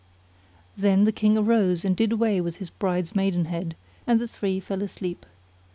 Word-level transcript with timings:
Then 0.75 1.03
the 1.03 1.11
King 1.11 1.37
arose 1.37 1.85
and 1.85 1.95
did 1.95 2.11
away 2.13 2.41
with 2.41 2.55
his 2.55 2.71
bride's 2.71 3.13
maidenhead 3.13 3.75
and 4.07 4.19
the 4.19 4.25
three 4.27 4.59
fell 4.59 4.81
asleep. 4.81 5.27